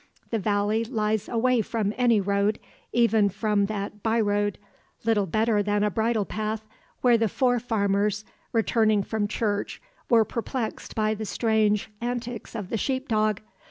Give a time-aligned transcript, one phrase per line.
[0.31, 2.57] The valley lies away from any road,
[2.91, 4.57] even from that by road,
[5.05, 6.61] little better than a bridlepath,
[7.01, 9.79] where the four farmers, returning from church
[10.09, 13.41] were perplexed by the strange antics of the sheepdog.